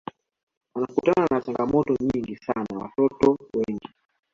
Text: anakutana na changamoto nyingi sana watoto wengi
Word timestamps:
anakutana 0.75 1.27
na 1.31 1.41
changamoto 1.41 1.95
nyingi 2.03 2.35
sana 2.35 2.77
watoto 2.79 3.37
wengi 3.53 3.89